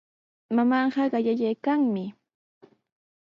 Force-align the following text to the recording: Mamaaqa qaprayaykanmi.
Mamaaqa 0.55 1.01
qaprayaykanmi. 1.11 2.05